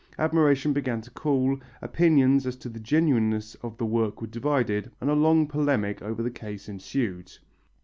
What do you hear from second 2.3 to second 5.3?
as to the genuineness of the work were divided and a